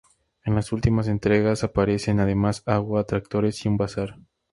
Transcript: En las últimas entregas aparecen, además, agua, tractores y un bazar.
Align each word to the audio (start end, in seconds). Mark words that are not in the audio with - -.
En 0.45 0.55
las 0.55 0.71
últimas 0.71 1.07
entregas 1.07 1.63
aparecen, 1.63 2.19
además, 2.19 2.63
agua, 2.65 3.03
tractores 3.03 3.63
y 3.63 3.67
un 3.67 3.77
bazar. 3.77 4.17